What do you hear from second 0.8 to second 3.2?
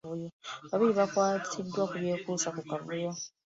baakwatiddwa ku byekuusa ku kavuyo.